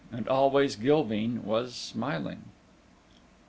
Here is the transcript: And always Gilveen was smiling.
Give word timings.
And 0.11 0.27
always 0.27 0.75
Gilveen 0.77 1.43
was 1.43 1.75
smiling. 1.75 2.45